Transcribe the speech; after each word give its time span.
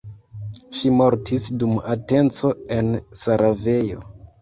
Ŝi 0.77 0.91
mortis 1.01 1.45
dum 1.65 1.77
atenco 1.97 2.53
en 2.81 2.93
Sarajevo. 3.25 4.07